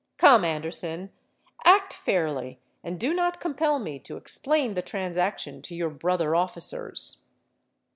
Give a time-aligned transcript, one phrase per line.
[0.17, 1.11] Come, Anderson,
[1.63, 7.25] act fairly; and do not compel me to explain the transaction to your brother officers.'